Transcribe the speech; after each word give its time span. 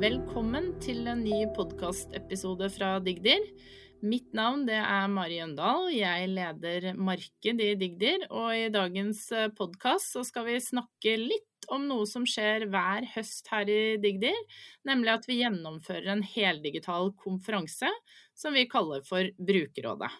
Velkommen 0.00 0.70
til 0.80 1.02
en 1.12 1.18
ny 1.20 1.42
podkastepisode 1.52 2.70
fra 2.72 2.94
Digdir. 3.04 3.42
Mitt 4.00 4.30
navn 4.32 4.62
er 4.72 5.10
Mari 5.12 5.36
Jøndal. 5.36 5.90
Jeg 5.92 6.30
leder 6.32 6.86
marked 6.96 7.60
i 7.60 7.74
Digdir. 7.76 8.24
Og 8.30 8.48
i 8.56 8.70
dagens 8.72 9.26
eh, 9.36 9.50
podkast 9.52 10.16
skal 10.24 10.46
vi 10.46 10.56
snakke 10.64 11.18
litt 11.20 11.68
om 11.68 11.84
noe 11.90 12.08
som 12.08 12.24
skjer 12.24 12.64
hver 12.72 13.10
høst 13.12 13.52
her 13.52 13.68
i 13.68 14.00
Digdir. 14.00 14.40
Nemlig 14.88 15.12
at 15.18 15.28
vi 15.28 15.42
gjennomfører 15.42 16.08
en 16.14 16.24
heldigital 16.24 17.12
konferanse 17.20 17.92
som 18.32 18.56
vi 18.56 18.64
kaller 18.72 19.04
for 19.04 19.28
Brukerrådet. 19.36 20.14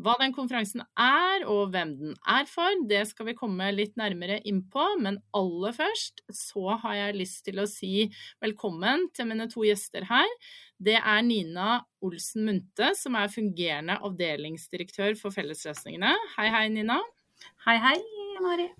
Hva 0.00 0.14
den 0.16 0.32
konferansen 0.32 0.80
er, 0.96 1.42
og 1.44 1.74
hvem 1.74 1.90
den 1.98 2.14
er 2.24 2.46
for, 2.48 2.72
det 2.88 3.02
skal 3.10 3.26
vi 3.28 3.36
komme 3.36 3.66
litt 3.74 3.98
nærmere 4.00 4.38
inn 4.48 4.62
på. 4.72 4.84
Men 5.02 5.18
aller 5.36 5.76
først 5.76 6.22
så 6.32 6.78
har 6.80 6.96
jeg 6.96 7.18
lyst 7.18 7.42
til 7.44 7.60
å 7.60 7.68
si 7.68 8.06
velkommen 8.40 9.10
til 9.16 9.28
mine 9.28 9.48
to 9.52 9.66
gjester 9.68 10.08
her. 10.08 10.32
Det 10.80 10.96
er 10.96 11.20
Nina 11.26 11.82
Olsen 12.06 12.48
Munthe, 12.48 12.94
som 12.96 13.18
er 13.20 13.32
fungerende 13.32 13.98
avdelingsdirektør 14.00 15.18
for 15.20 15.36
Fellesløsningene. 15.36 16.14
Hei, 16.38 16.48
hei, 16.54 16.66
Nina. 16.72 16.96
Hei, 17.66 17.76
hei, 17.84 17.98
Mari. 18.40 18.70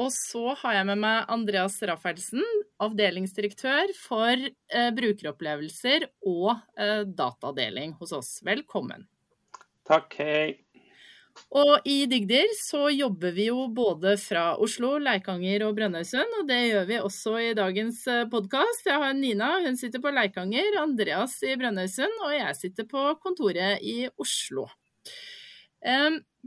Og 0.00 0.08
så 0.16 0.56
har 0.62 0.80
jeg 0.80 0.88
med 0.88 1.02
meg 1.04 1.28
Andreas 1.30 1.76
Raffelsen, 1.86 2.42
avdelingsdirektør 2.82 3.92
for 4.00 4.32
eh, 4.48 4.90
brukeropplevelser 4.96 6.08
og 6.24 6.54
eh, 6.80 7.02
datadeling 7.04 7.94
hos 8.00 8.16
oss. 8.16 8.38
Velkommen. 8.48 9.04
Takk, 9.84 10.14
hei. 10.16 10.64
Og 11.54 11.86
i 11.90 12.04
Digdir 12.08 12.46
så 12.56 12.86
jobber 12.94 13.34
vi 13.34 13.48
jo 13.50 13.66
både 13.74 14.14
fra 14.22 14.44
Oslo, 14.62 14.94
Leikanger 15.02 15.66
og 15.66 15.74
Brønnøysund, 15.76 16.36
og 16.38 16.46
det 16.48 16.60
gjør 16.70 16.86
vi 16.88 17.00
også 17.02 17.34
i 17.42 17.50
dagens 17.58 18.00
eh, 18.10 18.22
podkast. 18.30 18.86
Jeg 18.88 19.02
har 19.02 19.16
Nina, 19.18 19.50
hun 19.66 19.76
sitter 19.78 20.00
på 20.02 20.12
Leikanger, 20.14 20.78
Andreas 20.80 21.36
i 21.44 21.56
Brønnøysund, 21.60 22.16
og 22.24 22.36
jeg 22.36 22.58
sitter 22.60 22.88
på 22.90 23.06
kontoret 23.22 23.82
i 23.82 24.06
Oslo. 24.14 24.68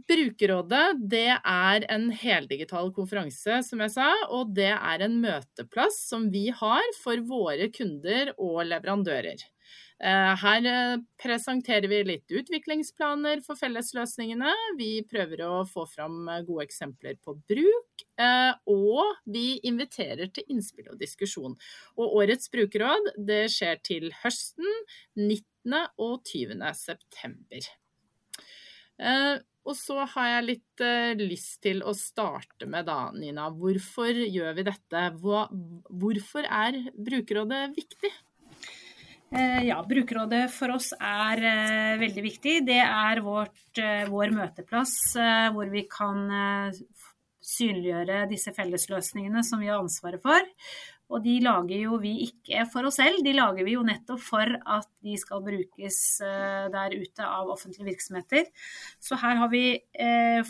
Brukerrådet 0.05 0.99
det 1.09 1.31
er 1.33 1.85
en 1.89 2.09
heldigital 2.13 2.91
konferanse, 2.93 3.63
som 3.65 3.81
jeg 3.81 3.95
sa, 3.95 4.11
og 4.29 4.53
det 4.53 4.69
er 4.75 5.03
en 5.03 5.15
møteplass 5.23 5.97
som 6.11 6.27
vi 6.33 6.47
har 6.53 6.89
for 7.01 7.23
våre 7.25 7.71
kunder 7.73 8.35
og 8.37 8.61
leverandører. 8.69 9.41
Eh, 9.97 10.33
her 10.43 10.65
eh, 10.69 10.99
presenterer 11.17 11.89
vi 11.89 12.03
litt 12.05 12.29
utviklingsplaner 12.29 13.41
for 13.45 13.57
fellesløsningene. 13.57 14.51
Vi 14.77 14.91
prøver 15.09 15.41
å 15.47 15.63
få 15.65 15.87
fram 15.89 16.27
eh, 16.29 16.43
gode 16.45 16.67
eksempler 16.67 17.17
på 17.23 17.33
bruk. 17.49 18.05
Og 18.69 19.17
vi 19.29 19.59
inviterer 19.69 20.29
til 20.33 20.53
innspill 20.53 20.87
og 20.89 21.01
diskusjon. 21.01 21.53
Og 21.97 22.15
årets 22.21 22.49
brukerråd 22.53 23.11
det 23.29 23.43
skjer 23.53 23.81
til 23.85 24.09
høsten 24.23 24.65
19. 25.13 25.77
og 26.01 26.23
20. 26.25 26.65
september. 26.77 27.69
Og 28.97 29.75
så 29.75 30.05
har 30.13 30.29
jeg 30.31 30.45
litt 30.47 30.83
lyst 31.19 31.57
til 31.65 31.81
å 31.83 31.91
starte 31.97 32.65
med 32.71 32.87
da, 32.87 33.09
Nina. 33.11 33.49
Hvorfor 33.51 34.15
gjør 34.15 34.55
vi 34.57 34.63
dette? 34.65 35.01
hvorfor 35.19 36.47
er 36.47 36.79
brukerrådet 36.95 37.65
viktig? 37.75 38.13
Eh, 39.35 39.65
ja, 39.67 39.81
Brukerrådet 39.83 40.45
for 40.55 40.71
oss 40.77 40.93
er 40.95 41.41
eh, 41.43 41.95
veldig 41.99 42.23
viktig. 42.23 42.53
Det 42.67 42.79
er 42.79 43.19
vårt, 43.25 43.59
eh, 43.75 44.05
vår 44.07 44.31
møteplass 44.31 44.93
hvor 45.51 45.67
vi 45.71 45.83
kan 45.91 46.29
synliggjøre 47.47 48.25
disse 48.31 48.53
fellesløsningene 48.55 49.43
som 49.43 49.59
vi 49.59 49.67
har 49.71 49.81
ansvaret 49.81 50.23
for. 50.23 50.47
Og 51.07 51.21
de 51.23 51.37
lager 51.39 51.85
jo 51.85 51.97
vi 52.01 52.13
ikke 52.25 52.65
for 52.71 52.89
oss 52.89 52.97
selv, 52.99 53.21
de 53.23 53.31
lager 53.35 53.63
vi 53.63 53.77
jo 53.77 53.83
nettopp 53.87 54.19
for 54.19 54.49
at 54.59 54.89
de 55.05 55.13
skal 55.19 55.43
brukes 55.45 55.99
der 56.73 56.95
ute 56.97 57.23
av 57.23 57.47
offentlige 57.53 57.87
virksomheter. 57.87 58.49
Så 58.99 59.15
her 59.21 59.39
vi, 59.47 59.61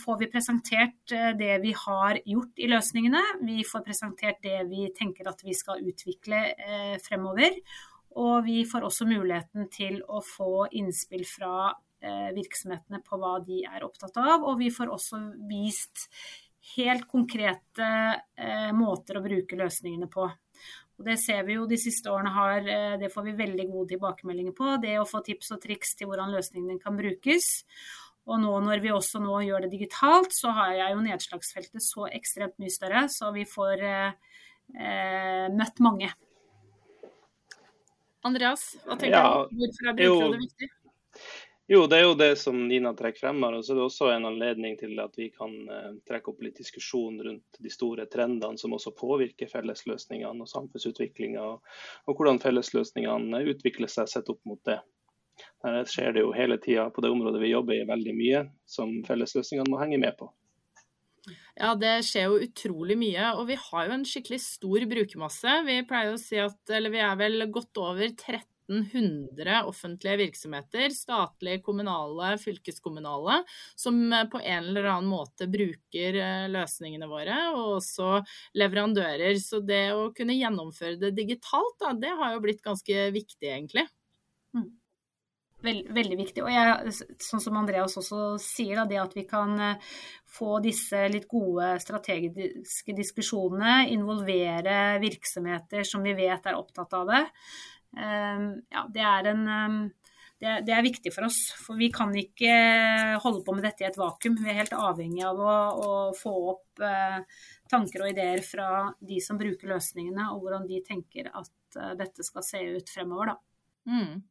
får 0.02 0.18
vi 0.24 0.30
presentert 0.34 1.14
det 1.38 1.60
vi 1.62 1.76
har 1.78 2.18
gjort 2.26 2.58
i 2.58 2.72
løsningene. 2.74 3.22
Vi 3.46 3.60
får 3.70 3.86
presentert 3.86 4.42
det 4.42 4.64
vi 4.72 4.90
tenker 4.98 5.30
at 5.30 5.46
vi 5.46 5.54
skal 5.54 5.86
utvikle 5.86 6.42
fremover. 7.06 7.62
Og 8.18 8.46
vi 8.48 8.64
får 8.66 8.86
også 8.88 9.06
muligheten 9.10 9.68
til 9.74 10.00
å 10.10 10.22
få 10.26 10.66
innspill 10.80 11.26
fra 11.30 11.70
eh, 12.02 12.34
virksomhetene 12.34 13.04
på 13.06 13.20
hva 13.22 13.38
de 13.46 13.62
er 13.68 13.86
opptatt 13.86 14.18
av. 14.22 14.46
Og 14.48 14.58
vi 14.62 14.72
får 14.74 14.90
også 14.94 15.22
vist 15.50 16.08
helt 16.76 17.06
konkrete 17.12 17.90
eh, 18.18 18.72
måter 18.76 19.20
å 19.20 19.26
bruke 19.26 19.60
løsningene 19.60 20.10
på. 20.12 20.26
Og 20.98 21.06
Det 21.06 21.18
ser 21.22 21.44
vi 21.46 21.58
jo 21.60 21.68
de 21.70 21.78
siste 21.78 22.10
årene 22.10 22.34
har, 22.34 22.58
eh, 22.66 22.98
det 22.98 23.12
får 23.14 23.24
vi 23.30 23.38
veldig 23.38 23.68
gode 23.70 23.92
tilbakemeldinger 23.94 24.54
på. 24.58 24.82
Det 24.82 24.98
å 24.98 25.06
få 25.06 25.22
tips 25.24 25.52
og 25.54 25.62
triks 25.62 25.96
til 25.96 26.10
hvordan 26.10 26.34
løsningene 26.34 26.82
kan 26.82 26.98
brukes. 26.98 27.66
Og 28.28 28.42
nå 28.42 28.54
når 28.66 28.82
vi 28.82 28.90
også 28.92 29.22
nå 29.24 29.38
gjør 29.46 29.62
det 29.62 29.72
digitalt, 29.72 30.34
så 30.34 30.52
har 30.52 30.74
jeg 30.74 30.96
jo 30.96 31.04
nedslagsfeltet 31.06 31.84
så 31.86 32.10
ekstremt 32.10 32.58
mye 32.60 32.74
større, 32.74 33.06
så 33.08 33.32
vi 33.32 33.46
får 33.48 33.84
eh, 33.88 35.48
møtt 35.54 35.80
mange. 35.80 36.10
Andreas, 38.28 38.74
hva 38.84 38.98
tenker 38.98 39.16
ja, 39.16 39.46
du? 39.48 39.62
Hvorfor 39.62 39.92
er 39.92 39.98
brukerrådet 40.02 40.42
viktig? 40.44 40.72
Jo, 41.70 41.82
det 41.88 41.98
er 41.98 42.06
jo 42.06 42.14
det 42.16 42.30
som 42.40 42.62
Nina 42.68 42.94
trekker 42.96 43.26
frem 43.26 43.42
her. 43.44 43.58
Og 43.58 43.66
så 43.66 43.74
er 43.74 43.80
det 43.80 43.86
også 43.90 44.10
en 44.14 44.28
anledning 44.30 44.78
til 44.80 44.96
at 45.04 45.18
vi 45.20 45.28
kan 45.36 45.52
uh, 45.68 45.90
trekke 46.08 46.32
opp 46.32 46.46
litt 46.46 46.62
diskusjon 46.62 47.20
rundt 47.26 47.60
de 47.60 47.72
store 47.74 48.06
trendene 48.08 48.56
som 48.60 48.76
også 48.78 48.94
påvirker 48.96 49.52
fellesløsningene 49.52 50.46
og 50.46 50.52
samfunnsutviklinga, 50.52 51.44
og, 51.44 52.14
hvordan 52.14 52.40
fellesløsningene 52.40 53.44
utvikler 53.52 53.92
seg 53.92 54.08
sett 54.14 54.32
opp 54.32 54.40
mot 54.48 54.62
det. 54.68 54.80
Der 55.66 55.84
skjer 55.92 56.16
det 56.16 56.24
jo 56.24 56.32
hele 56.34 56.56
tida 56.62 56.88
på 56.90 57.04
det 57.04 57.12
området 57.14 57.44
vi 57.44 57.52
jobber 57.52 57.76
i 57.76 57.86
veldig 57.90 58.16
mye, 58.16 58.46
som 58.66 59.02
fellesløsningene 59.06 59.70
må 59.70 59.84
henge 59.84 60.00
med 60.02 60.16
på. 60.18 60.32
Ja, 61.58 61.74
det 61.76 61.98
skjer 62.08 62.30
jo 62.30 62.48
utrolig 62.48 62.96
mye. 62.96 63.34
Og 63.36 63.50
vi 63.50 63.58
har 63.60 63.90
jo 63.90 63.98
en 63.98 64.08
skikkelig 64.08 64.40
stor 64.40 64.88
brukermasse. 64.88 65.60
Vi 65.68 65.82
pleier 65.90 66.16
å 66.16 66.22
si 66.22 66.40
at 66.40 66.72
eller 66.72 66.94
vi 66.94 67.04
er 67.04 67.20
vel 67.20 67.44
godt 67.52 67.82
over 67.84 68.14
1300 68.68 69.64
offentlige 69.66 70.18
virksomheter, 70.18 70.90
statlige, 70.90 71.62
kommunale, 71.66 72.34
fylkeskommunale, 72.42 73.42
som 73.76 74.00
på 74.32 74.42
en 74.44 74.72
eller 74.72 74.90
annen 74.92 75.12
måte 75.12 75.48
bruker 75.52 76.20
eh, 76.22 76.48
løsningene 76.52 77.08
våre, 77.10 77.38
og 77.56 77.78
også 77.78 78.10
leverandører. 78.60 79.38
Så 79.42 79.62
det 79.66 79.86
å 79.96 80.10
kunne 80.16 80.38
gjennomføre 80.38 81.00
det 81.02 81.16
digitalt, 81.18 81.78
da, 81.84 81.94
det 81.96 82.12
har 82.20 82.36
jo 82.36 82.44
blitt 82.44 82.64
ganske 82.66 83.08
viktig, 83.16 83.48
egentlig. 83.48 83.88
Mm. 84.56 84.70
Veld, 85.66 85.88
veldig 85.90 86.18
viktig. 86.20 86.44
Og 86.46 86.52
jeg, 86.54 86.92
sånn 87.24 87.42
som 87.42 87.56
Andreas 87.58 87.98
også 87.98 88.36
sier, 88.42 88.76
da, 88.78 88.86
det 88.90 89.00
at 89.02 89.16
vi 89.18 89.24
kan 89.30 89.56
eh, 89.72 89.96
få 90.38 90.60
disse 90.62 91.08
litt 91.10 91.26
gode 91.32 91.74
strategiske 91.82 92.94
diskusjonene, 92.98 93.88
involvere 93.96 95.00
virksomheter 95.02 95.88
som 95.88 96.06
vi 96.06 96.14
vet 96.18 96.46
er 96.46 96.60
opptatt 96.60 96.94
av 97.00 97.10
det, 97.10 97.24
ja, 97.98 98.84
det 98.94 99.04
er 99.04 99.32
en 99.32 99.48
um, 99.48 99.80
det, 100.38 100.52
det, 100.68 100.74
er 100.74 100.86
viktig 100.86 101.12
for 101.14 101.28
oss. 101.28 101.40
For 101.58 101.80
vi 101.80 101.90
kan 101.94 102.14
ikke 102.18 102.52
holde 103.24 103.42
på 103.46 103.56
med 103.58 103.66
dette 103.66 103.86
i 103.86 103.88
et 103.90 103.98
vakuum. 103.98 104.38
Vi 104.38 104.52
er 104.52 104.60
helt 104.60 104.76
avhengig 104.78 105.24
av 105.26 105.42
å, 105.42 105.56
å 105.82 105.92
få 106.18 106.34
opp 106.54 106.84
uh, 106.84 107.24
tanker 107.72 108.06
og 108.06 108.12
ideer 108.14 108.44
fra 108.46 108.92
de 109.02 109.20
som 109.24 109.40
bruker 109.40 109.74
løsningene, 109.74 110.30
og 110.34 110.46
hvordan 110.46 110.68
de 110.70 110.84
tenker 110.86 111.32
at 111.32 111.80
uh, 111.80 111.94
dette 111.98 112.26
skal 112.26 112.46
se 112.46 112.62
ut 112.78 112.94
fremover. 112.94 113.34
Da. 113.34 113.47
Mm. 113.88 114.22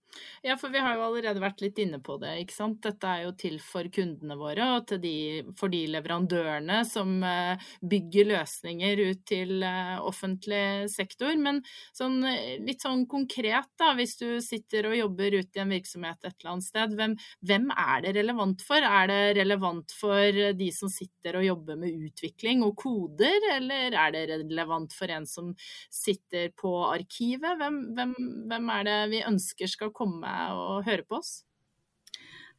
Ja, 0.42 0.56
for 0.56 0.68
vi 0.68 0.80
har 0.80 0.94
jo 0.96 1.04
allerede 1.06 1.42
vært 1.42 1.60
litt 1.60 1.78
inne 1.82 1.98
på 2.04 2.16
det. 2.22 2.32
ikke 2.42 2.54
sant? 2.54 2.78
Dette 2.84 3.08
er 3.08 3.24
jo 3.26 3.32
til 3.38 3.56
for 3.62 3.88
kundene 3.92 4.36
våre 4.38 4.68
og 4.76 4.92
de, 5.02 5.42
for 5.58 5.72
de 5.72 5.82
leverandørene 5.92 6.80
som 6.88 7.18
uh, 7.24 7.66
bygger 7.84 8.30
løsninger 8.30 9.02
ut 9.10 9.24
til 9.28 9.64
uh, 9.64 9.98
offentlig 10.06 10.88
sektor. 10.92 11.34
Men 11.40 11.62
sånn, 11.96 12.20
eh, 12.28 12.56
litt 12.62 12.84
sånn 12.84 13.04
konkret, 13.10 13.68
da, 13.80 13.92
hvis 13.98 14.16
du 14.20 14.28
sitter 14.44 14.90
og 14.90 14.96
jobber 14.96 15.38
ute 15.40 15.60
i 15.60 15.64
en 15.64 15.74
virksomhet 15.74 16.22
et 16.22 16.32
eller 16.32 16.54
annet 16.54 16.68
sted, 16.68 16.96
hvem, 16.96 17.16
hvem, 17.50 17.68
er 17.76 18.06
det 18.06 18.14
relevant 18.20 18.64
for? 18.64 18.86
Er 18.86 19.10
det 19.10 19.20
relevant 19.40 19.92
for 19.96 20.40
de 20.56 20.70
som 20.74 20.92
sitter 20.92 21.40
og 21.40 21.46
jobber 21.46 21.80
med 21.80 22.06
utvikling 22.08 22.64
og 22.64 22.76
koder, 22.80 23.50
eller 23.56 23.96
er 23.96 24.14
det 24.14 24.24
relevant 24.32 24.94
for 24.96 25.12
en 25.12 25.26
som 25.28 25.52
sitter 25.92 26.52
på 26.56 26.72
arkivet? 26.88 27.58
Hvem, 27.60 27.82
hvem, 27.98 28.14
hvem 28.50 28.72
er 28.78 28.88
det 28.88 28.98
vi 29.12 29.24
ønsker? 29.26 29.45
Ønsker 29.46 29.70
skal 29.70 29.94
komme 29.94 30.30
og 30.52 30.86
høre 30.86 31.06
på 31.06 31.20
oss? 31.20 31.44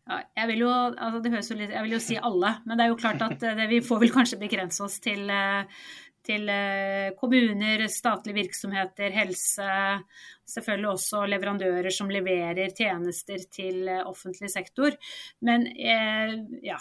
Ja, 0.07 0.21
jeg 0.39 0.47
vil 0.53 0.61
jo 0.63 0.69
altså 0.71 1.55
litt, 1.59 1.73
jeg 1.73 1.83
vil 1.83 1.97
jo 1.97 1.99
si 1.99 2.15
alle, 2.15 2.53
men 2.63 2.79
det 2.79 2.85
er 2.85 2.93
jo 2.93 2.99
klart 2.99 3.23
at 3.25 3.41
det, 3.43 3.65
vi 3.67 3.81
får 3.83 3.99
vel 4.05 4.13
kanskje 4.15 4.39
begrense 4.39 4.79
oss 4.85 5.01
til, 5.03 5.27
til 6.27 6.49
kommuner, 7.19 7.87
statlige 7.91 8.43
virksomheter, 8.43 9.13
helse. 9.15 9.69
Selvfølgelig 10.47 10.89
også 10.93 11.25
leverandører 11.27 11.91
som 11.91 12.11
leverer 12.11 12.69
tjenester 12.75 13.41
til 13.51 13.89
offentlig 14.07 14.47
sektor. 14.53 14.95
Men 15.43 15.65
ja, 16.63 16.77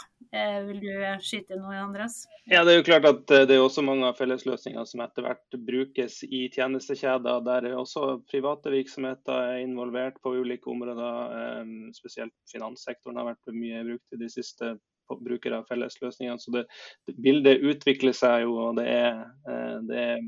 vil 0.68 0.78
du 0.84 0.92
skyte 1.24 1.56
inn 1.56 1.64
noe, 1.64 1.74
Andreas? 1.80 2.20
Ja, 2.46 2.62
Det 2.62 2.76
er 2.76 2.78
jo 2.78 2.86
klart 2.86 3.08
at 3.10 3.24
det 3.48 3.56
er 3.56 3.62
også 3.64 3.82
mange 3.82 4.06
av 4.06 4.18
fellesløsningene 4.20 4.86
som 4.86 5.02
etter 5.02 5.26
hvert 5.26 5.58
brukes 5.66 6.20
i 6.26 6.44
tjenestekjeder, 6.54 7.42
der 7.46 7.70
også 7.74 8.20
private 8.30 8.70
virksomheter 8.70 9.56
er 9.56 9.64
involvert 9.64 10.20
på 10.22 10.36
ulike 10.38 10.70
områder. 10.70 11.66
Spesielt 11.98 12.34
finanssektoren 12.52 13.18
har 13.18 13.32
vært 13.32 13.54
mye 13.56 13.82
brukt 13.90 14.14
i 14.14 14.22
de 14.22 14.30
siste 14.30 14.76
brukere 15.20 15.60
av 15.60 15.68
fellesløsningene. 15.70 16.40
Så 16.42 16.54
det, 16.54 16.64
det, 17.06 17.16
bildet 17.22 17.62
utvikler 17.62 18.16
seg 18.16 18.46
jo, 18.46 18.56
og 18.68 18.80
det 18.80 18.88
er, 18.90 19.22
eh, 19.50 19.76
det 19.86 20.02
er 20.02 20.26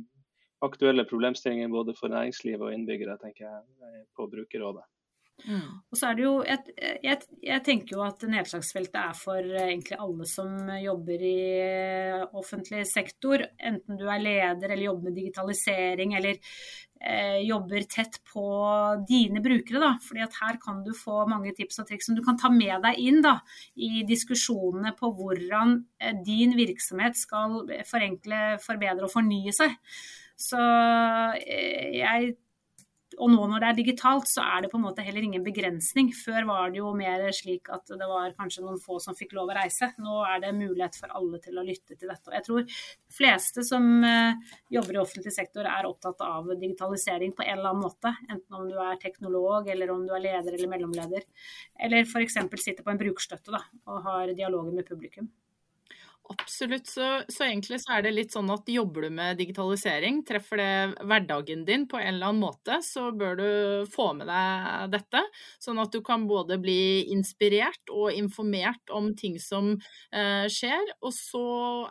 aktuelle 0.65 1.07
problemstillinger 1.07 1.71
både 1.73 1.95
for 1.99 2.11
næringsliv 2.13 2.63
og 2.63 2.75
innbyggere, 2.75 3.19
tenker 3.23 3.47
jeg, 3.47 4.07
på 4.19 4.27
brukerrådet. 4.31 4.87
Og 5.47 5.95
så 5.95 6.09
er 6.09 6.17
det 6.19 6.25
jo, 6.25 6.33
jeg, 6.43 6.73
jeg, 7.05 7.19
jeg, 7.47 7.63
tenker 7.67 7.95
jo 7.95 8.03
at 8.03 8.25
nedslagsfeltet 8.27 8.97
er 8.99 9.15
for 9.15 9.39
egentlig 9.39 9.99
alle 10.03 10.27
som 10.27 10.71
jobber 10.83 11.23
i 11.23 11.37
offentlig 12.41 12.83
sektor. 12.91 13.45
Enten 13.71 14.01
du 14.01 14.09
er 14.11 14.25
leder 14.25 14.73
eller 14.73 14.89
jobber 14.89 15.09
med 15.09 15.19
digitalisering 15.21 16.17
eller 16.19 16.35
eh, 16.35 16.88
jobber 17.47 17.85
tett 17.91 18.19
på 18.27 18.45
dine 19.09 19.43
brukere. 19.45 19.81
Da. 19.83 19.93
Fordi 20.03 20.25
at 20.25 20.39
her 20.43 20.59
kan 20.63 20.83
du 20.85 20.93
få 20.97 21.23
mange 21.31 21.55
tips 21.57 21.83
og 21.83 21.89
triks 21.89 22.09
som 22.09 22.19
du 22.19 22.23
kan 22.27 22.39
ta 22.41 22.51
med 22.53 22.83
deg 22.85 22.99
inn 23.03 23.23
da, 23.25 23.39
i 23.77 24.03
diskusjonene 24.09 24.95
på 24.99 25.13
hvordan 25.17 25.79
eh, 26.03 26.17
din 26.27 26.57
virksomhet 26.59 27.19
skal 27.19 27.61
forenkle, 27.89 28.59
forbedre 28.65 29.09
og 29.09 29.15
fornye 29.15 29.55
seg. 29.57 29.77
Så 30.39 30.59
eh, 30.59 31.99
jeg 31.99 32.37
og 33.19 33.31
nå 33.33 33.47
når 33.51 33.63
det 33.63 33.69
er 33.69 33.79
digitalt, 33.79 34.29
så 34.31 34.45
er 34.45 34.65
det 34.65 34.71
på 34.73 34.79
en 34.79 34.85
måte 34.85 35.05
heller 35.05 35.25
ingen 35.25 35.45
begrensning. 35.45 36.11
Før 36.15 36.47
var 36.49 36.73
det 36.73 36.81
jo 36.81 36.93
mer 36.97 37.25
slik 37.35 37.71
at 37.75 37.91
det 37.91 38.09
var 38.09 38.35
kanskje 38.39 38.65
noen 38.65 38.79
få 38.83 39.01
som 39.03 39.17
fikk 39.19 39.35
lov 39.39 39.51
å 39.51 39.57
reise. 39.59 39.91
Nå 40.03 40.21
er 40.29 40.43
det 40.45 40.53
mulighet 40.57 40.99
for 41.01 41.15
alle 41.19 41.41
til 41.45 41.59
å 41.59 41.65
lytte 41.67 41.97
til 41.97 42.13
dette. 42.13 42.31
Og 42.31 42.37
jeg 42.39 42.47
tror 42.47 42.69
de 42.69 43.17
fleste 43.19 43.65
som 43.67 43.89
eh, 44.07 44.55
jobber 44.75 44.99
i 44.99 45.03
offentlig 45.03 45.35
sektor 45.35 45.67
er 45.69 45.89
opptatt 45.89 46.23
av 46.25 46.53
digitalisering 46.55 47.35
på 47.35 47.47
en 47.47 47.57
eller 47.57 47.73
annen 47.73 47.87
måte. 47.89 48.15
Enten 48.29 48.61
om 48.61 48.71
du 48.71 48.79
er 48.83 49.03
teknolog, 49.03 49.69
eller 49.75 49.93
om 49.95 50.07
du 50.07 50.15
er 50.15 50.25
leder 50.29 50.55
eller 50.55 50.73
mellomleder. 50.77 51.27
Eller 51.85 52.07
f.eks. 52.07 52.39
sitter 52.63 52.85
på 52.87 52.95
en 52.95 53.03
brukerstøtte 53.03 53.59
og 53.59 54.03
har 54.07 54.35
dialoger 54.39 54.75
med 54.79 54.89
publikum. 54.89 55.31
Absolutt. 56.31 56.87
Så, 56.87 57.07
så, 57.33 57.45
egentlig 57.47 57.79
så 57.81 57.95
er 57.97 58.03
det 58.05 58.11
litt 58.13 58.35
sånn 58.35 58.51
at 58.53 58.69
jobber 58.69 59.07
du 59.07 59.15
med 59.17 59.39
digitalisering, 59.41 60.19
treffer 60.29 60.61
det 60.61 61.07
hverdagen 61.09 61.63
din 61.65 61.87
på 61.89 61.97
en 62.01 62.11
eller 62.19 62.29
annen 62.35 62.43
måte, 62.43 62.77
så 62.85 63.07
bør 63.17 63.39
du 63.41 63.47
få 63.95 64.11
med 64.19 64.29
deg 64.29 64.91
dette. 64.93 65.23
Sånn 65.65 65.81
at 65.81 65.95
du 65.95 66.03
kan 66.05 66.27
både 66.29 66.59
bli 66.61 67.07
inspirert 67.15 67.93
og 67.95 68.13
informert 68.13 68.93
om 68.93 69.15
ting 69.17 69.39
som 69.41 69.73
eh, 70.13 70.45
skjer. 70.53 70.93
Og 71.01 71.17
så 71.17 71.45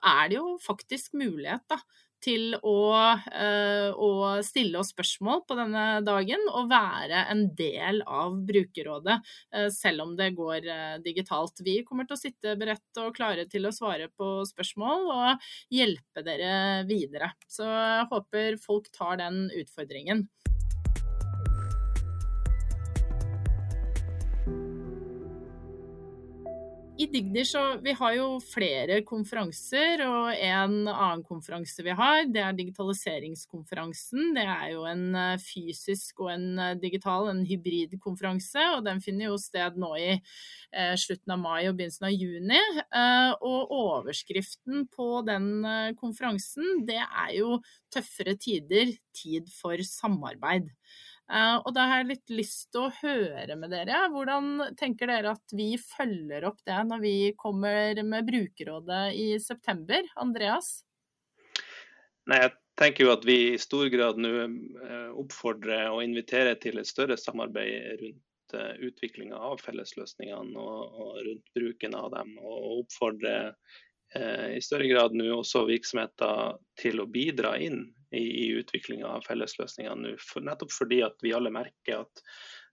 er 0.05 0.29
det 0.29 0.37
jo 0.37 0.53
faktisk 0.61 1.17
mulighet, 1.17 1.65
da 1.73 1.81
til 2.23 2.55
å, 2.57 2.77
uh, 3.13 3.89
å, 3.93 4.09
stille 4.45 4.79
oss 4.81 4.91
spørsmål 4.93 5.43
på 5.47 5.57
denne 5.59 5.85
dagen 6.05 6.43
og 6.51 6.69
være 6.71 7.25
en 7.31 7.43
del 7.57 8.01
av 8.03 8.35
brukerrådet, 8.47 9.17
uh, 9.55 9.67
selv 9.73 10.07
om 10.07 10.15
det 10.19 10.31
går 10.37 10.67
uh, 10.67 10.97
digitalt. 11.03 11.61
Vi 11.65 11.79
kommer 11.87 12.07
til 12.07 12.17
å 12.17 12.21
sitte 12.21 12.57
beredt 12.59 13.01
og 13.03 13.13
klare 13.17 13.47
til 13.49 13.69
å 13.69 13.73
svare 13.75 14.09
på 14.09 14.41
spørsmål 14.49 15.11
og 15.13 15.49
hjelpe 15.73 16.25
dere 16.25 16.83
videre. 16.89 17.33
Så 17.49 17.67
jeg 17.67 18.09
håper 18.11 18.61
folk 18.63 18.91
tar 18.95 19.21
den 19.21 19.47
utfordringen. 19.53 20.27
I 26.97 27.05
Digdir 27.05 27.45
så 27.45 27.59
vi 27.85 27.93
har 27.93 28.13
jo 28.17 28.25
flere 28.41 28.95
konferanser, 29.05 30.01
og 30.01 30.31
en 30.33 30.87
annen 30.89 31.21
konferanse 31.27 31.83
vi 31.85 31.93
har, 31.93 32.23
det 32.33 32.41
er 32.41 32.55
digitaliseringskonferansen. 32.57 34.31
Det 34.33 34.45
er 34.49 34.71
jo 34.71 34.87
en 34.89 35.03
eh, 35.13 35.35
fysisk 35.37 36.23
og 36.25 36.31
en 36.33 36.47
eh, 36.63 36.73
digital, 36.81 37.29
en 37.29 37.43
hybridkonferanse, 37.45 38.63
og 38.73 38.81
den 38.87 39.03
finner 39.05 39.29
jo 39.29 39.37
sted 39.41 39.77
nå 39.77 39.91
i 40.01 40.07
eh, 40.15 40.95
slutten 40.97 41.35
av 41.35 41.43
mai 41.43 41.67
og 41.67 41.77
begynnelsen 41.77 42.09
av 42.09 42.17
juni. 42.17 42.63
Og 43.45 43.75
overskriften 43.77 44.87
på 44.89 45.21
den 45.27 45.51
konferansen, 46.01 46.81
det 46.87 47.03
er 47.03 47.35
jo 47.37 47.59
tøffere 47.93 48.33
tider, 48.41 48.95
tid 49.13 49.53
for 49.53 49.85
samarbeid. 49.85 50.73
Uh, 51.27 51.59
og 51.67 51.73
da 51.75 51.89
har 51.89 51.99
jeg 51.99 52.11
litt 52.13 52.31
lyst 52.31 52.69
til 52.71 52.85
å 52.85 52.93
høre 53.01 53.57
med 53.59 53.73
dere. 53.75 54.05
Hvordan 54.13 54.77
tenker 54.79 55.09
dere 55.11 55.33
at 55.35 55.55
vi 55.55 55.73
følger 55.81 56.45
opp 56.47 56.61
det 56.67 56.77
når 56.87 57.01
vi 57.03 57.15
kommer 57.39 57.99
med 58.07 58.29
brukerrådet 58.29 59.01
i 59.19 59.27
september? 59.43 60.07
Andreas? 60.15 60.85
Nei, 62.27 62.39
jeg 62.45 62.53
tenker 62.79 63.07
jo 63.07 63.11
at 63.11 63.27
vi 63.27 63.37
i 63.49 63.59
stor 63.59 63.91
grad 63.91 64.21
nå 64.23 64.31
uh, 64.37 65.11
oppfordrer 65.19 65.89
og 65.91 66.05
inviterer 66.05 66.55
til 66.63 66.79
et 66.79 66.87
større 66.87 67.19
samarbeid 67.19 67.99
rundt 68.05 68.55
eh, 68.55 68.73
utviklinga 68.87 69.35
av 69.35 69.59
fellesløsningene 69.59 70.63
og, 70.63 71.19
rundt 71.27 71.51
bruken 71.57 71.95
av 71.99 72.11
dem. 72.15 72.37
Og 72.39 72.85
oppfordrer 72.85 73.51
i 74.15 74.61
større 74.63 74.87
grad 74.87 75.15
nå 75.17 75.27
også 75.35 75.65
virksomheter 75.67 76.55
til 76.79 77.01
å 77.03 77.09
bidra 77.11 77.57
inn 77.59 77.81
i, 78.15 78.21
i 78.21 78.45
utviklinga 78.55 79.09
av 79.17 79.25
fellesløsninger 79.27 79.97
nå. 79.99 80.13
For, 80.23 80.45
nettopp 80.47 80.71
fordi 80.71 81.01
at 81.05 81.19
vi 81.25 81.33
alle 81.35 81.51
merker 81.53 82.05
at 82.05 82.23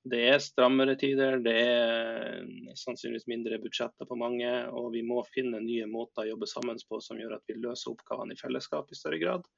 det 0.04 0.20
er 0.28 0.40
strammere 0.42 0.98
tider, 1.00 1.38
det 1.40 1.54
er 1.64 2.42
sannsynligvis 2.76 3.25
mindre 3.31 3.56
budsjetter 3.62 4.04
på 4.04 4.19
mange, 4.20 4.50
og 4.69 4.90
vi 4.92 5.00
må 5.06 5.22
finne 5.32 5.62
nye 5.64 5.86
måter 5.88 6.26
å 6.26 6.34
jobbe 6.34 6.48
sammen 6.50 6.81
på 6.90 7.00
som 7.00 7.20
gjør 7.20 7.38
at 7.38 7.48
vi 7.48 7.56
løser 7.56 7.94
oppgavene 7.94 8.36
i 8.36 8.40
fellesskap 8.40 8.92
i 8.92 8.98
større 8.98 9.20
grad. 9.22 9.48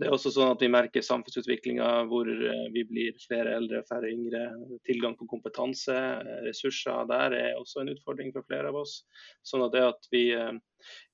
Det 0.00 0.08
er 0.08 0.14
også 0.14 0.30
sånn 0.32 0.54
at 0.54 0.62
Vi 0.62 0.68
merker 0.72 1.04
samfunnsutviklinga 1.04 1.88
hvor 2.08 2.28
eh, 2.30 2.66
vi 2.72 2.86
blir 2.88 3.16
flere 3.20 3.52
eldre, 3.58 3.82
færre 3.88 4.08
yngre. 4.08 4.46
Tilgang 4.88 5.16
på 5.18 5.28
kompetanse, 5.28 5.92
eh, 5.92 6.38
ressurser 6.46 7.04
der 7.10 7.36
er 7.36 7.58
også 7.58 7.82
en 7.82 7.92
utfordring 7.92 8.32
for 8.32 8.46
flere 8.48 8.72
av 8.72 8.78
oss. 8.80 9.02
Sånn 9.44 9.66
at 9.66 9.76
det 9.76 9.84
at 9.90 10.08
vi, 10.14 10.22
eh, 10.32 10.54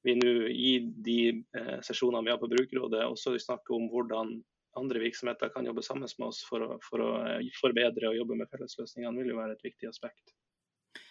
vi 0.06 0.14
nå 0.20 0.36
i 0.52 0.76
de 1.08 1.18
sesjonene 1.82 2.28
vi 2.28 2.34
har 2.36 2.38
på 2.38 2.50
Brukerrådet, 2.52 3.02
også 3.10 3.34
snakker 3.42 3.74
om 3.74 3.90
hvordan 3.90 4.36
andre 4.78 5.02
virksomheter 5.02 5.50
kan 5.50 5.66
jobbe 5.66 5.82
sammen 5.82 6.06
med 6.06 6.28
oss 6.28 6.44
for 6.46 6.62
å, 6.62 6.76
for 6.86 7.02
å 7.02 7.12
forbedre 7.58 8.12
og 8.12 8.20
jobbe 8.20 8.38
med 8.38 8.52
fellesløsningene, 8.52 9.18
vil 9.18 9.34
jo 9.34 9.40
være 9.40 9.56
et 9.56 9.66
viktig 9.66 9.90
aspekt. 9.90 10.36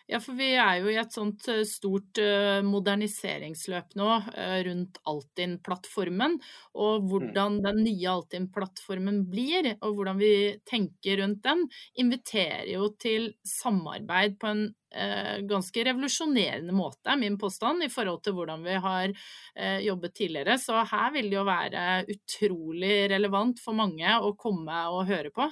Ja, 0.07 0.19
for 0.21 0.37
vi 0.37 0.51
er 0.53 0.83
jo 0.83 0.91
i 0.93 0.99
et 1.01 1.15
sånt 1.15 1.47
eh, 1.49 1.63
stort 1.65 2.19
eh, 2.21 2.59
moderniseringsløp 2.65 3.95
nå 3.97 4.09
eh, 4.37 4.59
rundt 4.67 4.99
Altinn-plattformen. 5.09 6.37
Og 6.77 6.99
mm. 7.01 7.07
hvordan 7.09 7.57
den 7.63 7.81
nye 7.87 8.11
Altinn-plattformen 8.11 9.23
blir, 9.31 9.71
og 9.79 9.97
hvordan 9.97 10.21
vi 10.21 10.29
tenker 10.69 11.23
rundt 11.23 11.41
den, 11.47 11.65
inviterer 11.97 12.69
jo 12.75 12.91
til 13.01 13.31
samarbeid 13.49 14.37
på 14.37 14.51
en 14.51 14.63
eh, 14.93 15.41
ganske 15.49 15.87
revolusjonerende 15.89 16.77
måte, 16.77 17.09
er 17.09 17.21
min 17.25 17.41
påstand, 17.41 17.87
i 17.87 17.89
forhold 17.89 18.21
til 18.21 18.37
hvordan 18.37 18.61
vi 18.61 18.77
har 18.85 19.09
eh, 19.09 19.81
jobbet 19.89 20.17
tidligere. 20.21 20.61
Så 20.61 20.85
her 20.85 21.11
vil 21.17 21.33
det 21.33 21.39
jo 21.39 21.49
være 21.49 21.89
utrolig 22.13 22.95
relevant 23.09 23.57
for 23.65 23.73
mange 23.73 24.21
å 24.21 24.35
komme 24.37 24.85
og 24.93 25.07
høre 25.09 25.33
på. 25.33 25.49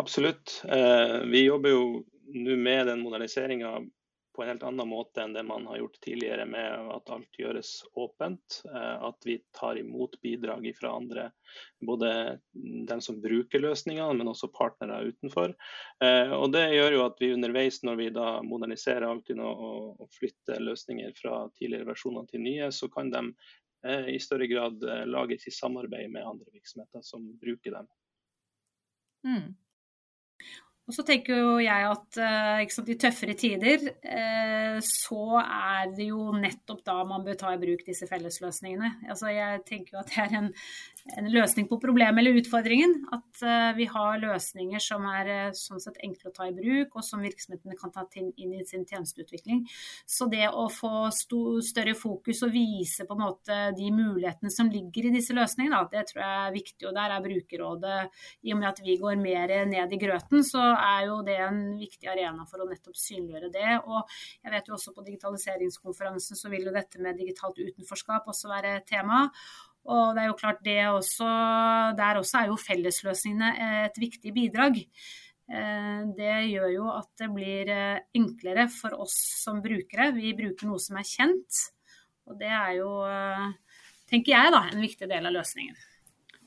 Absolutt. 0.00 0.62
Vi 1.28 1.42
jobber 1.44 1.72
jo 1.72 1.82
nå 2.34 2.56
med 2.56 2.86
den 2.86 3.04
moderniseringa 3.04 3.76
på 4.32 4.42
en 4.42 4.48
helt 4.48 4.62
annen 4.62 4.88
måte 4.88 5.22
enn 5.22 5.32
det 5.32 5.42
man 5.44 5.66
har 5.66 5.76
gjort 5.76 6.00
tidligere, 6.00 6.46
med 6.48 6.88
at 6.94 7.10
alt 7.12 7.38
gjøres 7.38 7.72
åpent. 8.00 8.62
Eh, 8.64 9.04
at 9.04 9.26
vi 9.28 9.36
tar 9.52 9.78
imot 9.78 10.20
bidrag 10.20 10.70
fra 10.78 10.94
andre, 10.96 11.30
både 11.80 12.38
dem 12.88 13.00
som 13.00 13.20
bruker 13.20 13.60
løsningene, 13.60 14.14
men 14.18 14.32
også 14.32 14.48
partnere 14.52 15.02
utenfor. 15.12 15.54
Eh, 16.04 16.32
og 16.32 16.52
Det 16.52 16.64
gjør 16.72 16.96
jo 16.96 17.06
at 17.06 17.20
vi 17.20 17.32
underveis, 17.34 17.82
når 17.82 18.00
vi 18.00 18.10
da 18.16 18.28
moderniserer 18.46 19.08
Altinn 19.10 19.42
og, 19.44 20.06
flytter 20.16 20.60
løsninger 20.64 21.12
fra 21.16 21.46
tidligere 21.58 21.92
versjoner 21.92 22.28
til 22.30 22.44
nye, 22.44 22.70
så 22.72 22.88
kan 22.92 23.12
de 23.12 23.26
eh, 23.84 24.14
i 24.16 24.20
større 24.20 24.48
grad 24.48 24.80
lages 25.08 25.48
i 25.48 25.54
samarbeid 25.54 26.10
med 26.10 26.24
andre 26.24 26.48
virksomheter 26.52 27.04
som 27.04 27.28
bruker 27.40 27.76
dem. 27.76 27.92
Mm. 29.22 29.52
Og 30.90 30.96
så 30.96 31.04
tenker 31.06 31.38
jo 31.38 31.50
jeg 31.62 31.84
at 31.86 32.16
eh, 32.18 32.62
sant, 32.74 32.88
i 32.90 32.96
tøffere 32.98 33.36
tider 33.38 33.84
eh, 34.02 34.78
så 34.82 35.38
er 35.42 35.92
det 35.94 36.08
jo 36.08 36.32
nettopp 36.34 36.82
da 36.88 36.96
man 37.06 37.22
bør 37.26 37.38
ta 37.38 37.52
i 37.54 37.60
bruk 37.62 37.84
disse 37.86 38.08
fellesløsningene. 38.10 38.90
Altså 39.06 39.30
jeg 39.30 39.62
tenker 39.68 39.96
jo 39.96 40.02
at 40.02 40.10
det 40.10 40.24
er 40.24 40.34
en, 40.40 40.50
en 41.16 41.28
løsning 41.32 41.66
på 41.68 41.78
problemet 41.82 42.22
eller 42.22 42.38
utfordringen. 42.38 42.94
At 43.14 43.42
uh, 43.42 43.70
vi 43.76 43.86
har 43.90 44.20
løsninger 44.22 44.82
som 44.82 45.04
er 45.10 45.30
uh, 45.30 45.56
sånn 45.56 45.82
sett 45.82 45.98
enkle 46.04 46.30
å 46.30 46.34
ta 46.36 46.46
i 46.48 46.54
bruk, 46.56 46.94
og 46.94 47.06
som 47.06 47.24
virksomhetene 47.24 47.76
kan 47.78 47.92
ta 47.94 48.04
inn 48.20 48.54
i 48.54 48.62
sin 48.68 48.86
tjenesteutvikling. 48.88 49.64
Så 50.06 50.28
det 50.32 50.46
å 50.48 50.68
få 50.72 51.10
større 51.12 51.94
fokus 51.98 52.42
og 52.46 52.54
vise 52.54 53.06
på 53.08 53.16
en 53.16 53.24
måte 53.24 53.58
de 53.76 53.90
mulighetene 53.94 54.52
som 54.52 54.70
ligger 54.72 55.08
i 55.08 55.14
disse 55.16 55.34
løsningene, 55.36 55.82
det 55.92 56.06
tror 56.10 56.22
jeg 56.22 56.38
er 56.46 56.56
viktig. 56.56 56.88
Og 56.88 56.96
der 56.96 57.16
er 57.16 57.26
Brukerrådet, 57.26 57.98
i 58.46 58.54
og 58.54 58.60
med 58.60 58.70
at 58.70 58.82
vi 58.84 58.96
går 59.00 59.18
mer 59.20 59.54
ned 59.68 59.92
i 59.94 60.00
grøten, 60.00 60.46
så 60.46 60.62
er 60.76 61.08
jo 61.08 61.20
det 61.26 61.38
en 61.42 61.60
viktig 61.80 62.10
arena 62.10 62.46
for 62.48 62.62
å 62.62 62.68
nettopp 62.70 62.98
synliggjøre 62.98 63.52
det. 63.54 63.74
Og 63.86 64.00
jeg 64.42 64.54
vet 64.54 64.70
jo 64.70 64.78
også 64.78 64.94
på 64.94 65.06
digitaliseringskonferansen 65.06 66.38
så 66.38 66.52
vil 66.52 66.68
jo 66.68 66.74
dette 66.74 67.02
med 67.02 67.18
digitalt 67.18 67.58
utenforskap 67.58 68.28
også 68.30 68.50
være 68.52 68.78
tema. 68.88 69.26
Og 69.90 70.14
det 70.14 70.22
er 70.22 70.30
jo 70.30 70.38
klart 70.38 70.62
det 70.62 70.78
også, 70.86 71.26
Der 71.98 72.20
også 72.20 72.38
er 72.38 72.50
jo 72.52 72.60
fellesløsningene 72.60 73.50
et 73.86 73.98
viktig 73.98 74.34
bidrag. 74.34 74.78
Eh, 75.52 76.02
det 76.16 76.34
gjør 76.52 76.68
jo 76.72 76.90
at 76.94 77.10
det 77.18 77.30
blir 77.34 77.70
eh, 77.72 78.02
enklere 78.16 78.68
for 78.70 78.94
oss 79.02 79.16
som 79.42 79.62
brukere. 79.64 80.12
Vi 80.16 80.36
bruker 80.38 80.70
noe 80.70 80.80
som 80.80 81.00
er 81.00 81.08
kjent. 81.08 81.64
Og 82.30 82.38
det 82.38 82.52
er 82.54 82.76
jo, 82.78 82.92
eh, 83.10 83.80
tenker 84.08 84.36
jeg, 84.36 84.54
da, 84.54 84.66
en 84.70 84.86
viktig 84.86 85.10
del 85.10 85.26
av 85.28 85.34
løsningen 85.40 85.80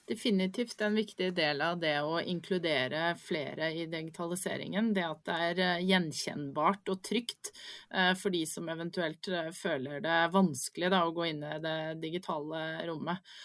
definitivt 0.08 0.82
en 0.82 0.96
viktig 0.96 1.32
del 1.36 1.62
av 1.66 1.80
det 1.82 1.96
å 2.06 2.20
inkludere 2.22 3.16
flere 3.20 3.72
i 3.74 3.86
digitaliseringen. 3.90 4.94
Det 4.94 5.06
at 5.08 5.24
det 5.26 5.38
er 5.48 5.62
eh, 5.66 5.84
gjenkjennbart 5.90 6.94
og 6.94 7.02
trygt 7.06 7.52
eh, 7.94 8.14
for 8.20 8.34
de 8.34 8.46
som 8.50 8.70
eventuelt 8.70 9.30
eh, 9.32 9.52
føler 9.56 10.04
det 10.06 10.20
vanskelig 10.36 10.94
da, 10.94 11.04
å 11.06 11.16
gå 11.16 11.30
inn 11.32 11.44
i 11.44 11.60
det 11.64 11.78
digitale 12.04 12.66
rommet. 12.90 13.36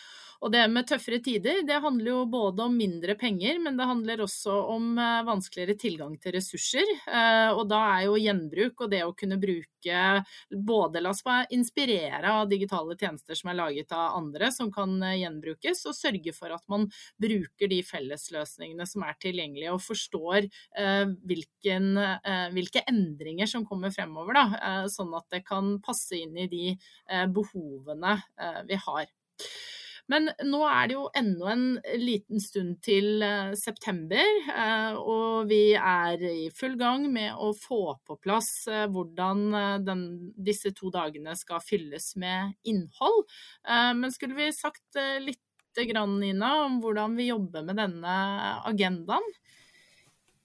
Og 0.40 0.48
det 0.54 0.62
med 0.72 0.86
tøffere 0.88 1.18
tider, 1.20 1.60
det 1.68 1.82
handler 1.84 2.14
jo 2.14 2.20
både 2.32 2.64
om 2.64 2.76
mindre 2.76 3.12
penger, 3.20 3.58
men 3.60 3.76
det 3.76 3.88
handler 3.88 4.22
også 4.24 4.54
om 4.72 4.94
eh, 4.96 5.20
vanskeligere 5.28 5.76
tilgang 5.76 6.14
til 6.20 6.32
ressurser. 6.38 6.92
Eh, 7.04 7.50
og 7.52 7.66
da 7.68 7.80
er 7.98 8.06
jo 8.06 8.16
gjenbruk 8.16 8.80
og 8.86 8.92
det 8.94 9.02
å 9.04 9.12
kunne 9.12 9.36
bruke 9.40 9.66
både 10.50 11.02
la 11.04 11.12
oss 11.12 11.20
bare 11.24 11.44
inspirere 11.56 12.32
av 12.40 12.48
digitale 12.48 12.96
tjenester 12.96 13.36
som 13.36 13.50
er 13.52 13.58
laget 13.58 13.92
av 13.92 14.16
andre, 14.16 14.48
som 14.54 14.70
kan 14.72 14.94
eh, 15.04 15.18
gjenbrukes, 15.20 15.84
og 15.90 15.98
sørge 15.98 16.32
for 16.36 16.56
at 16.56 16.64
man 16.72 16.86
bruker 17.20 17.68
de 17.68 17.82
fellesløsningene 17.84 18.88
som 18.88 19.04
er 19.04 19.18
tilgjengelige, 19.20 19.74
og 19.74 19.84
forstår 19.84 20.46
hvilken, 21.28 21.88
hvilke 22.54 22.82
endringer 22.88 23.48
som 23.50 23.66
kommer 23.68 23.92
fremover, 23.92 24.38
da, 24.38 24.86
sånn 24.92 25.12
at 25.18 25.26
det 25.34 25.42
kan 25.46 25.74
passe 25.84 26.16
inn 26.16 26.36
i 26.38 26.48
de 26.50 26.64
behovene 27.34 28.16
vi 28.68 28.78
har. 28.86 29.10
Men 30.10 30.26
nå 30.42 30.60
er 30.66 30.88
det 30.90 30.96
jo 30.96 31.04
enda 31.16 31.52
en 31.52 31.66
liten 32.02 32.42
stund 32.42 32.80
til 32.82 33.22
eh, 33.22 33.52
september, 33.58 34.24
eh, 34.50 34.96
og 34.98 35.46
vi 35.50 35.76
er 35.78 36.24
i 36.26 36.48
full 36.56 36.74
gang 36.80 37.06
med 37.12 37.38
å 37.38 37.52
få 37.54 37.94
på 38.06 38.16
plass 38.22 38.50
eh, 38.70 38.88
hvordan 38.90 39.44
den, 39.86 40.02
disse 40.34 40.74
to 40.74 40.90
dagene 40.94 41.36
skal 41.38 41.62
fylles 41.62 42.12
med 42.20 42.56
innhold. 42.66 43.22
Men 43.68 44.10
skulle 44.12 44.36
vi 44.38 44.50
sagt 44.54 44.98
litt, 45.22 45.38
Nina, 45.78 46.48
om 46.64 46.80
hvordan 46.82 47.14
vi 47.16 47.28
jobber 47.28 47.62
med 47.62 47.78
denne 47.78 48.14
agendaen? 48.66 49.26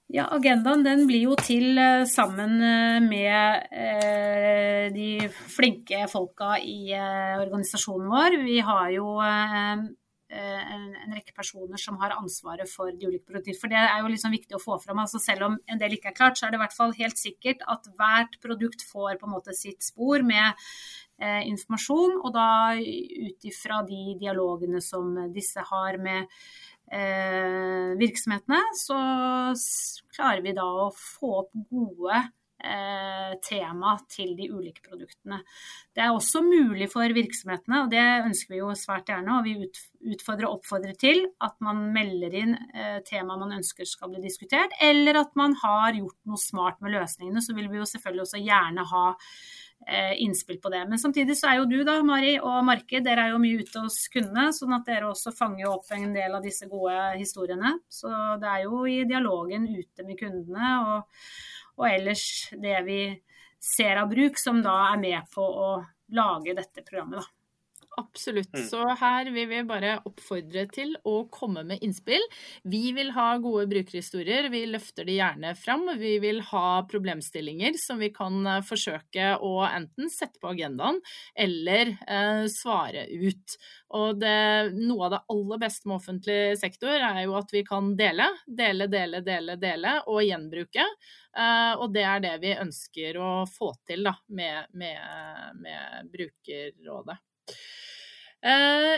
Ja, 0.06 0.28
Agendaen 0.30 0.84
den 0.86 1.02
blir 1.08 1.24
jo 1.24 1.34
til 1.40 1.74
uh, 1.82 2.04
sammen 2.06 2.60
uh, 2.62 2.98
med 3.02 3.64
eh, 3.74 4.84
de 4.94 5.26
flinke 5.50 6.04
folka 6.12 6.52
i 6.62 6.92
organisasjonen 6.94 8.12
vår. 8.12 8.36
Vi 8.44 8.60
har 8.62 8.92
jo 8.94 9.16
en, 9.18 9.88
en, 10.30 11.14
rekke 11.16 11.34
personer 11.34 11.80
som 11.80 11.98
har 11.98 12.14
ansvaret 12.14 12.70
for 12.70 12.92
de 12.94 13.08
ulike 13.08 13.26
produktene. 13.26 13.58
For 13.58 13.72
det 13.72 13.80
er 13.82 13.98
jo 13.98 14.12
liksom 14.12 14.34
viktig 14.36 14.54
å 14.54 14.62
få 14.62 14.78
fram. 14.82 15.02
Altså 15.02 15.18
selv 15.22 15.48
om 15.48 15.58
en 15.66 15.82
del 15.82 15.96
ikke 15.96 16.12
er 16.12 16.18
klart, 16.20 16.38
så 16.38 16.46
er 16.46 16.54
det 16.54 16.60
i 16.60 16.62
hvert 16.62 16.78
fall 16.78 16.94
helt 17.00 17.18
sikkert 17.18 17.66
at 17.66 17.90
hvert 17.98 18.38
produkt 18.44 18.86
får 18.86 19.18
på 19.18 19.26
en 19.26 19.34
måte 19.34 19.56
sitt 19.58 19.82
spor 19.86 20.22
med 20.26 20.54
informasjon. 21.50 22.20
Og 22.22 22.30
da 22.34 22.76
ut 22.78 23.50
ifra 23.50 23.82
de 23.88 24.14
dialogene 24.20 24.82
som 24.84 25.14
disse 25.34 25.62
har 25.70 25.98
med 26.02 26.26
eh, 26.26 26.36
virksomhetene, 26.86 28.60
så 28.78 28.98
klarer 30.14 30.44
vi 30.44 30.52
da 30.56 30.66
å 30.86 30.90
få 30.94 31.32
opp 31.42 31.50
gode 31.70 32.20
eh, 32.20 32.28
tema 33.46 33.92
til 34.08 34.30
de 34.38 34.46
ulike 34.48 34.80
produktene. 34.86 35.42
Det 35.94 36.02
er 36.02 36.14
også 36.14 36.40
mulig 36.42 36.88
for 36.90 37.12
virksomhetene, 37.14 37.82
og 37.84 37.90
det 37.92 38.04
ønsker 38.24 38.54
vi 38.54 38.62
jo 38.62 38.70
svært 38.78 39.12
gjerne, 39.12 39.36
og 39.36 39.44
vi 39.44 39.68
utfordrer 40.14 40.48
og 40.48 40.58
oppfordrer 40.58 40.96
til 40.98 41.22
at 41.44 41.54
man 41.64 41.84
melder 41.94 42.34
inn 42.40 42.56
eh, 42.56 42.98
tema 43.06 43.36
man 43.36 43.58
ønsker 43.58 43.88
skal 43.88 44.10
bli 44.12 44.24
diskutert, 44.24 44.74
eller 44.80 45.20
at 45.20 45.36
man 45.38 45.54
har 45.62 45.98
gjort 45.98 46.18
noe 46.24 46.40
smart 46.40 46.80
med 46.80 46.96
løsningene. 46.96 47.44
Så 47.44 47.54
vil 47.56 47.68
vi 47.72 47.80
jo 47.80 47.88
selvfølgelig 47.92 48.26
også 48.26 48.42
gjerne 48.46 48.88
ha 48.94 49.06
Eh, 49.88 50.22
innspill 50.22 50.60
på 50.60 50.68
det. 50.68 50.86
Men 50.88 50.98
samtidig 50.98 51.36
så 51.38 51.50
er 51.50 51.58
jo 51.60 51.66
du 51.70 51.76
da, 51.86 52.00
Mari, 52.02 52.32
og 52.42 52.64
Marke, 52.66 52.98
dere 53.04 53.26
er 53.26 53.34
jo 53.34 53.38
mye 53.38 53.60
ute 53.60 53.82
hos 53.84 54.08
kundene, 54.10 54.48
sånn 54.56 54.74
at 54.74 54.88
dere 54.88 55.12
også 55.12 55.30
fanger 55.36 55.68
opp 55.70 55.92
en 55.94 56.16
del 56.16 56.34
av 56.34 56.42
disse 56.42 56.66
gode 56.66 56.96
historiene. 57.20 57.76
Så 57.92 58.10
det 58.42 58.48
er 58.50 58.64
jo 58.64 58.80
i 58.90 58.96
dialogen 59.06 59.68
ute 59.68 60.06
med 60.08 60.18
kundene 60.18 60.72
og, 60.88 61.20
og 61.76 61.88
ellers 61.90 62.26
det 62.56 62.76
vi 62.86 63.00
ser 63.62 64.00
av 64.00 64.10
bruk, 64.10 64.38
som 64.40 64.62
da 64.64 64.76
er 64.92 65.00
med 65.00 65.30
på 65.34 65.42
å 65.44 65.70
lage 66.16 66.54
dette 66.56 66.84
programmet, 66.86 67.20
da. 67.20 67.35
Absolutt. 67.96 68.52
Mm. 68.54 68.64
Så 68.68 68.82
her 69.00 69.30
vil 69.32 69.48
vi 69.48 69.62
bare 69.64 69.94
oppfordre 70.04 70.66
til 70.68 70.92
å 71.08 71.14
komme 71.32 71.62
med 71.64 71.80
innspill. 71.84 72.20
Vi 72.68 72.90
vil 72.92 73.14
ha 73.16 73.28
gode 73.40 73.64
brukerhistorier, 73.70 74.50
vi 74.52 74.66
løfter 74.68 75.06
de 75.08 75.14
gjerne 75.16 75.54
fram. 75.56 75.86
Vi 75.96 76.18
vil 76.20 76.42
ha 76.50 76.82
problemstillinger 76.90 77.78
som 77.80 78.02
vi 78.02 78.10
kan 78.12 78.36
eh, 78.44 78.60
forsøke 78.68 79.30
å 79.40 79.54
enten 79.64 80.12
sette 80.12 80.42
på 80.42 80.52
agendaen 80.52 81.00
eller 81.32 81.94
eh, 82.04 82.44
svare 82.52 83.06
ut. 83.08 83.56
Og 83.96 84.20
det, 84.20 84.76
noe 84.76 85.06
av 85.06 85.14
det 85.14 85.22
aller 85.32 85.62
beste 85.62 85.88
med 85.88 85.96
offentlig 85.96 86.40
sektor 86.60 86.92
er 87.00 87.22
jo 87.24 87.36
at 87.38 87.54
vi 87.54 87.62
kan 87.64 87.94
dele. 87.96 88.26
Dele, 88.44 88.90
dele, 88.92 89.22
dele, 89.24 89.56
dele 89.62 89.94
og 90.04 90.20
gjenbruke. 90.26 90.84
Uh, 91.36 91.76
og 91.84 91.90
det 91.92 92.04
er 92.08 92.20
det 92.24 92.34
vi 92.42 92.52
ønsker 92.56 93.18
å 93.20 93.30
få 93.48 93.70
til 93.88 94.04
da, 94.08 94.14
med, 94.32 94.68
med, 94.76 95.56
med 95.60 96.12
Brukerrådet. 96.12 97.18
Eh, 98.46 98.96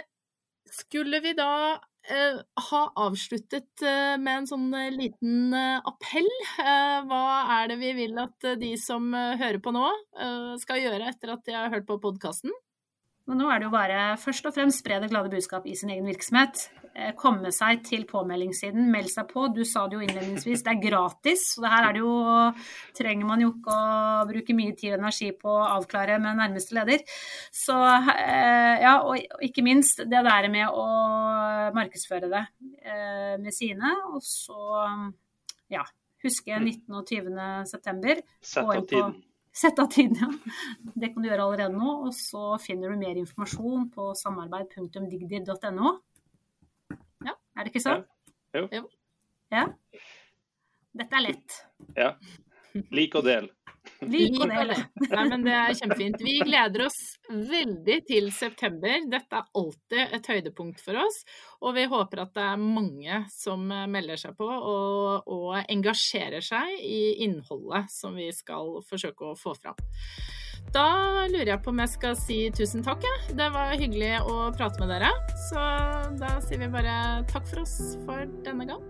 skulle 0.71 1.21
vi 1.25 1.33
da 1.39 1.79
eh, 2.11 2.39
ha 2.71 2.83
avsluttet 3.07 3.83
eh, 3.83 4.15
med 4.21 4.43
en 4.43 4.49
sånn 4.51 4.69
liten 4.97 5.55
appell? 5.57 6.29
Hva 7.09 7.25
er 7.59 7.73
det 7.73 7.79
vi 7.81 7.93
vil 8.03 8.19
at 8.21 8.53
de 8.61 8.75
som 8.81 9.13
hører 9.15 9.61
på 9.65 9.75
nå, 9.75 9.87
skal 10.61 10.83
gjøre 10.83 11.13
etter 11.13 11.35
at 11.37 11.45
de 11.47 11.57
har 11.57 11.73
hørt 11.75 11.89
på 11.89 12.01
podkasten? 12.03 12.55
nå 13.29 13.45
er 13.53 13.61
det 13.61 13.67
jo 13.67 13.75
bare 13.75 14.03
først 14.17 14.47
og 14.49 14.55
fremst 14.57 14.81
spre 14.81 15.03
det 15.03 15.11
glade 15.11 15.29
budskap 15.29 15.67
i 15.69 15.75
sin 15.77 15.91
egen 15.93 16.07
virksomhet. 16.09 16.71
Eh, 16.99 17.13
komme 17.15 17.53
seg 17.55 17.85
til 17.87 18.03
påmeldingssiden, 18.09 18.89
meld 18.91 19.11
seg 19.13 19.29
på. 19.31 19.45
Du 19.55 19.61
sa 19.69 19.85
det 19.87 19.99
jo 19.99 20.03
innledningsvis, 20.03 20.65
det 20.67 20.73
er 20.73 20.81
gratis. 20.83 21.45
Så 21.53 21.63
det 21.63 21.71
her 21.71 21.87
er 21.87 21.95
det 21.95 22.03
jo, 22.03 22.15
trenger 22.99 23.29
man 23.29 23.45
jo 23.45 23.53
ikke 23.53 23.77
å 23.77 24.25
bruke 24.27 24.57
mye 24.59 24.75
tid 24.79 24.97
og 24.97 24.99
energi 24.99 25.29
på 25.39 25.53
å 25.53 25.69
avklare 25.77 26.17
med 26.23 26.41
nærmeste 26.41 26.75
leder. 26.75 27.05
Så 27.55 27.77
eh, 27.77 28.83
ja, 28.83 28.97
og 29.07 29.45
ikke 29.47 29.63
minst 29.67 30.03
det 30.03 30.25
der 30.27 30.51
med 30.51 30.75
å 30.75 30.89
markedsføre 31.77 32.33
det 32.33 32.43
eh, 32.83 33.39
med 33.39 33.55
sine. 33.55 33.95
Og 34.11 34.19
så 34.27 34.59
ja, 35.71 35.87
huske 36.27 36.59
19. 36.59 36.83
og 36.99 37.07
20. 37.07 37.41
september. 37.71 38.27
Sett 38.43 38.75
av 38.75 38.83
tiden. 38.91 39.19
Sett 39.59 39.79
av 39.79 39.87
tiden, 39.91 40.19
ja. 40.19 40.91
Det 40.95 41.13
kan 41.15 41.23
du 41.23 41.31
gjøre 41.31 41.47
allerede 41.47 41.79
nå. 41.79 41.95
Og 42.09 42.13
så 42.15 42.57
finner 42.63 42.91
du 42.91 42.99
mer 42.99 43.19
informasjon 43.23 43.89
på 43.95 44.11
samarbeid.digdir.no. 44.19 45.97
Er 47.59 47.67
det 47.67 47.73
ikke 47.73 47.83
sånn? 47.83 48.05
Ja. 48.55 48.65
Jo. 48.71 48.85
Ja. 49.51 49.65
Dette 50.99 51.19
er 51.19 51.25
lett. 51.25 51.57
Ja. 51.99 52.13
Lik 52.95 53.17
og 53.19 53.27
del. 53.27 53.49
Lik 54.07 54.37
og 54.39 54.51
del. 54.53 54.71
Nei, 55.09 55.25
men 55.27 55.43
det 55.43 55.55
er 55.57 55.75
kjempefint. 55.75 56.21
Vi 56.23 56.37
gleder 56.47 56.85
oss 56.87 56.99
veldig 57.27 57.97
til 58.07 58.31
september. 58.37 59.01
Dette 59.11 59.41
er 59.41 59.49
alltid 59.59 60.15
et 60.19 60.31
høydepunkt 60.31 60.83
for 60.85 61.01
oss. 61.03 61.23
Og 61.65 61.75
vi 61.75 61.89
håper 61.91 62.23
at 62.23 62.35
det 62.37 62.45
er 62.47 62.63
mange 62.63 63.23
som 63.35 63.65
melder 63.67 64.21
seg 64.21 64.39
på 64.39 64.47
og, 64.47 65.27
og 65.27 65.59
engasjerer 65.65 66.45
seg 66.45 66.77
i 66.79 67.25
innholdet 67.27 67.91
som 67.91 68.15
vi 68.19 68.31
skal 68.37 68.79
forsøke 68.87 69.33
å 69.33 69.39
få 69.39 69.57
fram. 69.59 69.83
Da 70.75 70.85
lurer 71.33 71.55
jeg 71.55 71.63
på 71.65 71.73
om 71.73 71.81
jeg 71.83 71.93
skal 71.95 72.19
si 72.21 72.39
tusen 72.55 72.85
takk. 72.85 73.05
Ja. 73.05 73.17
Det 73.41 73.49
var 73.55 73.75
hyggelig 73.81 74.13
å 74.29 74.37
prate 74.57 74.83
med 74.83 74.93
dere. 74.93 75.11
Så 75.49 75.65
da 76.21 76.37
sier 76.45 76.65
vi 76.65 76.71
bare 76.73 77.25
takk 77.33 77.49
for 77.49 77.65
oss 77.65 77.79
for 78.05 78.29
denne 78.45 78.69
gang. 78.69 78.85